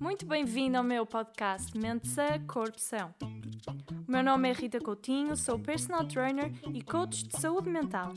Muito 0.00 0.26
bem-vindo 0.26 0.76
ao 0.76 0.84
meu 0.84 1.06
podcast 1.06 1.76
Mente 1.76 2.08
Sã, 2.08 2.38
Corpo 2.46 2.78
São. 2.78 3.14
O 4.06 4.10
meu 4.10 4.22
nome 4.22 4.50
é 4.50 4.52
Rita 4.52 4.78
Coutinho, 4.78 5.36
sou 5.36 5.58
personal 5.58 6.06
trainer 6.06 6.52
e 6.74 6.82
coach 6.82 7.26
de 7.26 7.40
saúde 7.40 7.70
mental. 7.70 8.12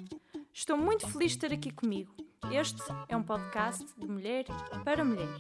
Estou 0.54 0.78
muito 0.78 1.08
feliz 1.08 1.32
de 1.34 1.40
ter 1.40 1.54
aqui 1.54 1.72
comigo. 1.72 2.14
Este 2.52 2.82
é 3.08 3.16
um 3.16 3.24
podcast 3.24 3.86
de 3.98 4.08
mulher 4.08 4.46
para 4.84 5.06
mulher. 5.06 5.38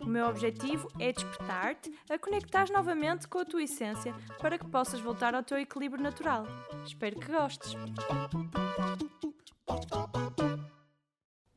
O 0.00 0.06
meu 0.06 0.26
objetivo 0.28 0.88
é 0.98 1.12
despertar-te 1.12 1.92
a 2.08 2.18
conectar 2.18 2.70
novamente 2.70 3.28
com 3.28 3.38
a 3.38 3.44
tua 3.44 3.62
essência 3.62 4.14
para 4.40 4.58
que 4.58 4.66
possas 4.66 5.00
voltar 5.00 5.34
ao 5.34 5.42
teu 5.42 5.58
equilíbrio 5.58 6.02
natural. 6.02 6.46
Espero 6.86 7.20
que 7.20 7.30
gostes. 7.30 7.74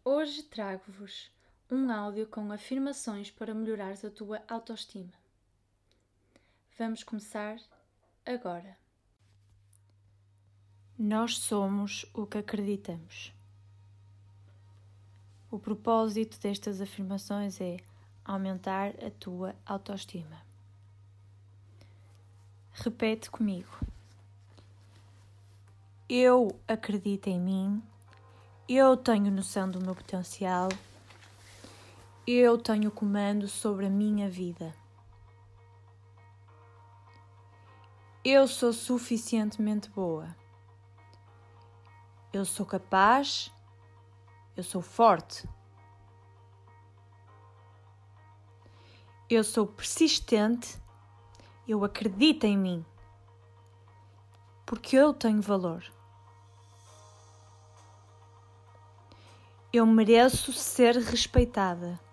Hoje 0.04 0.44
trago-vos 0.44 1.37
um 1.70 1.92
áudio 1.92 2.28
com 2.28 2.52
afirmações 2.52 3.30
para 3.30 3.54
melhorares 3.54 4.04
a 4.06 4.10
tua 4.10 4.42
autoestima. 4.48 5.14
Vamos 6.78 7.04
começar 7.04 7.58
agora. 8.26 8.78
Nós 10.98 11.38
somos 11.38 12.06
o 12.14 12.26
que 12.26 12.38
acreditamos. 12.38 13.34
O 15.52 15.60
propósito 15.60 16.40
destas 16.40 16.82
afirmações 16.82 17.60
é 17.60 17.78
aumentar 18.24 18.94
a 19.04 19.10
tua 19.12 19.56
autoestima. 19.66 20.42
Repete 22.72 23.30
comigo. 23.30 23.78
Eu 26.08 26.60
acredito 26.68 27.28
em 27.28 27.40
mim. 27.40 27.84
Eu 28.68 28.96
tenho 28.96 29.32
noção 29.32 29.70
do 29.70 29.82
meu 29.82 29.96
potencial 29.96 30.70
eu 32.34 32.58
tenho 32.58 32.92
comando 32.92 33.48
sobre 33.48 33.86
a 33.86 33.90
minha 33.90 34.30
vida. 34.30 34.76
Eu 38.22 38.46
sou 38.50 38.74
suficientemente 38.74 39.90
boa. 39.90 40.36
Eu 42.34 42.44
sou 42.44 42.66
capaz. 42.66 43.50
Eu 44.58 44.64
sou 44.64 44.82
forte. 44.82 45.48
Eu 49.30 49.42
sou 49.42 49.66
persistente. 49.66 50.78
Eu 51.66 51.86
acredito 51.86 52.44
em 52.44 52.58
mim. 52.58 52.86
Porque 54.66 54.98
eu 54.98 55.14
tenho 55.14 55.42
valor. 55.42 55.82
Eu 59.72 59.86
mereço 59.86 60.52
ser 60.52 60.98
respeitada. 60.98 62.07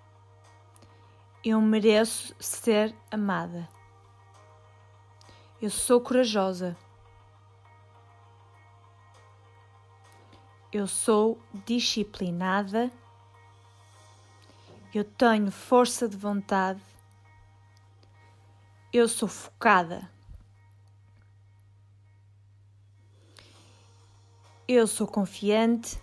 Eu 1.45 1.61
mereço 1.61 2.35
ser 2.41 2.97
amada. 3.11 3.69
Eu 5.61 5.69
sou 5.69 6.01
corajosa. 6.01 6.75
Eu 10.73 10.87
sou 10.87 11.39
disciplinada. 11.67 12.91
Eu 14.95 15.05
tenho 15.05 15.51
força 15.51 16.09
de 16.09 16.17
vontade. 16.17 16.81
Eu 18.91 19.07
sou 19.07 19.29
focada. 19.29 20.11
Eu 24.67 24.87
sou 24.87 25.07
confiante. 25.07 26.01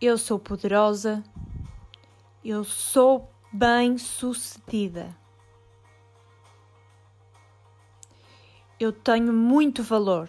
Eu 0.00 0.18
sou 0.18 0.36
poderosa. 0.36 1.22
Eu 2.44 2.62
sou 2.62 3.32
bem-sucedida. 3.50 5.16
Eu 8.78 8.92
tenho 8.92 9.32
muito 9.32 9.82
valor. 9.82 10.28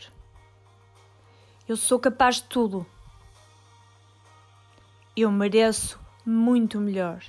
Eu 1.68 1.76
sou 1.76 2.00
capaz 2.00 2.38
de 2.38 2.44
tudo. 2.44 2.86
Eu 5.14 5.30
mereço 5.30 6.00
muito 6.26 6.80
melhor. 6.80 7.22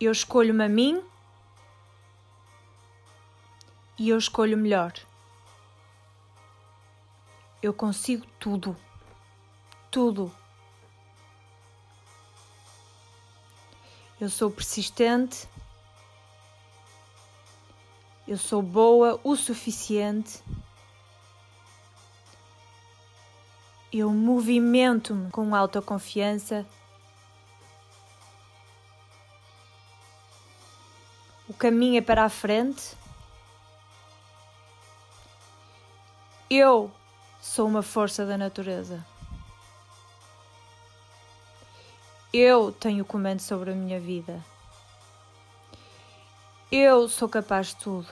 Eu 0.00 0.10
escolho-me 0.10 0.64
a 0.64 0.68
mim 0.68 1.00
e 3.96 4.08
eu 4.08 4.18
escolho 4.18 4.58
melhor. 4.58 4.92
Eu 7.62 7.72
consigo 7.72 8.26
tudo. 8.40 8.76
Tudo. 9.92 10.45
Eu 14.18 14.30
sou 14.30 14.50
persistente. 14.50 15.46
Eu 18.26 18.38
sou 18.38 18.62
boa 18.62 19.20
o 19.22 19.36
suficiente. 19.36 20.42
Eu 23.92 24.10
movimento-me 24.10 25.30
com 25.30 25.54
autoconfiança. 25.54 26.66
O 31.48 31.54
caminho 31.54 31.98
é 31.98 32.00
para 32.00 32.24
a 32.24 32.28
frente. 32.28 32.96
Eu 36.48 36.90
sou 37.40 37.66
uma 37.68 37.82
força 37.82 38.24
da 38.24 38.36
natureza. 38.38 39.04
Eu 42.38 42.70
tenho 42.70 43.02
comando 43.02 43.40
sobre 43.40 43.70
a 43.70 43.74
minha 43.74 43.98
vida. 43.98 44.44
Eu 46.70 47.08
sou 47.08 47.30
capaz 47.30 47.68
de 47.68 47.76
tudo. 47.76 48.08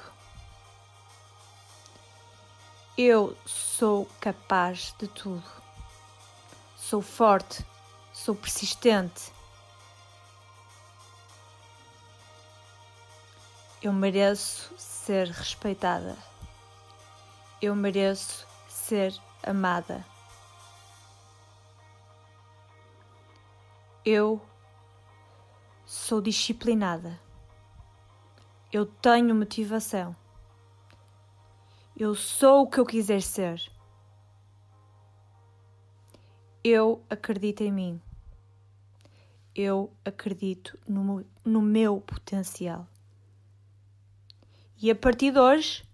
Eu 2.97 3.37
sou 3.45 4.07
capaz 4.23 4.95
de 4.99 5.09
tudo. 5.09 5.45
Sou 6.75 7.03
forte, 7.03 7.67
sou 8.15 8.35
persistente. 8.35 9.31
Eu 13.83 13.93
mereço 13.93 14.73
ser 14.79 15.27
respeitada. 15.27 16.17
Eu 17.61 17.77
mereço 17.77 18.47
ser 18.71 19.15
amada. 19.43 20.03
Eu 24.05 24.39
sou 25.87 26.21
disciplinada. 26.21 27.19
Eu 28.71 28.85
tenho 28.85 29.35
motivação. 29.35 30.15
Eu 31.97 32.15
sou 32.15 32.65
o 32.65 32.67
que 32.69 32.79
eu 32.79 32.85
quiser 32.85 33.23
ser. 33.23 33.63
Eu 36.63 37.03
acredito 37.09 37.63
em 37.63 37.73
mim. 37.73 38.03
Eu 39.55 39.91
acredito 40.05 40.79
no, 40.87 41.25
no 41.43 41.63
meu 41.63 41.99
potencial. 41.99 42.87
E 44.83 44.91
a 44.91 44.95
partir 44.95 45.31
de 45.31 45.39
hoje, 45.39 45.89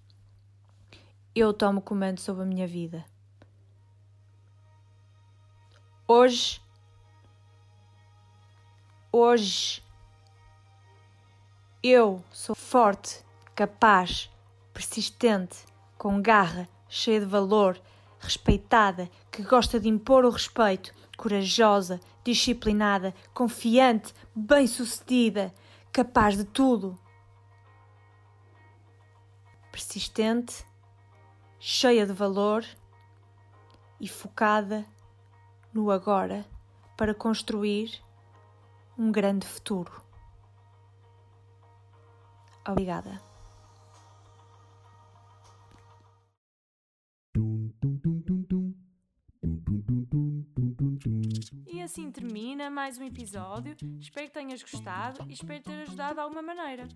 eu 1.32 1.54
tomo 1.54 1.80
comando 1.80 2.18
sobre 2.18 2.42
a 2.42 2.46
minha 2.46 2.66
vida. 2.66 3.04
Hoje 6.08 6.60
Hoje 9.12 9.82
eu 11.82 12.22
sou 12.30 12.54
forte, 12.54 13.24
capaz, 13.56 14.30
persistente, 14.72 15.64
com 15.98 16.22
garra, 16.22 16.68
cheia 16.88 17.18
de 17.18 17.26
valor, 17.26 17.82
respeitada, 18.20 19.10
que 19.28 19.42
gosta 19.42 19.80
de 19.80 19.88
impor 19.88 20.24
o 20.24 20.30
respeito, 20.30 20.94
corajosa, 21.16 21.98
disciplinada, 22.22 23.12
confiante, 23.34 24.14
bem-sucedida, 24.32 25.52
capaz 25.92 26.36
de 26.36 26.44
tudo. 26.44 26.96
Persistente, 29.72 30.64
cheia 31.58 32.06
de 32.06 32.12
valor 32.12 32.64
e 34.00 34.06
focada 34.06 34.86
no 35.74 35.90
agora 35.90 36.46
para 36.96 37.12
construir 37.12 38.00
um 39.00 39.10
grande 39.10 39.46
futuro. 39.46 39.90
Obrigada. 42.68 43.18
E 51.66 51.80
assim 51.80 52.12
termina 52.12 52.68
mais 52.68 52.98
um 52.98 53.04
episódio. 53.04 53.74
Espero 53.98 54.26
que 54.26 54.34
tenhas 54.34 54.62
gostado 54.62 55.24
e 55.30 55.32
espero 55.32 55.62
ter 55.62 55.80
ajudado 55.80 56.14
de 56.14 56.20
alguma 56.20 56.42
maneira. 56.42 56.86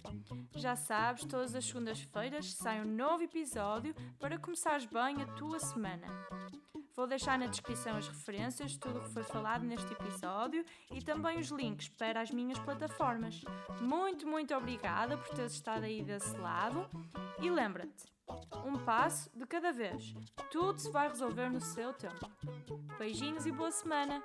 Já 0.55 0.77
sabes, 0.77 1.25
todas 1.25 1.55
as 1.55 1.65
segundas-feiras 1.65 2.53
sai 2.53 2.83
um 2.83 2.97
novo 2.97 3.23
episódio 3.23 3.95
para 4.19 4.39
começares 4.39 4.85
bem 4.85 5.23
a 5.23 5.27
tua 5.37 5.59
semana. 5.59 6.07
Vou 7.05 7.09
deixar 7.11 7.39
na 7.39 7.45
descrição 7.45 7.99
as 7.99 8.09
referências 8.09 8.71
de 8.71 8.79
tudo 8.79 8.99
o 8.99 9.03
que 9.03 9.11
foi 9.11 9.23
falado 9.25 9.63
neste 9.63 9.93
episódio 9.93 10.65
e 10.91 11.03
também 11.03 11.39
os 11.39 11.49
links 11.49 11.87
para 11.87 12.23
as 12.23 12.31
minhas 12.31 12.59
plataformas. 12.61 13.43
Muito, 13.79 14.27
muito 14.27 14.55
obrigada 14.55 15.19
por 15.19 15.29
teres 15.37 15.53
estado 15.53 15.85
aí 15.85 16.03
desse 16.03 16.35
lado 16.39 16.89
e 17.43 17.51
lembra-te, 17.51 18.07
um 18.65 18.79
passo 18.87 19.31
de 19.37 19.45
cada 19.45 19.71
vez. 19.71 20.15
Tudo 20.51 20.79
se 20.79 20.91
vai 20.91 21.09
resolver 21.09 21.51
no 21.51 21.61
seu 21.61 21.93
tempo. 21.93 22.27
Beijinhos 22.99 23.45
e 23.45 23.53
boa 23.53 23.71
semana! 23.71 24.23